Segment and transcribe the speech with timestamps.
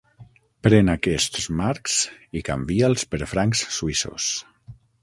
[0.67, 1.99] Pren aquests marcs
[2.41, 4.33] i canvia'ls per francs suïssos.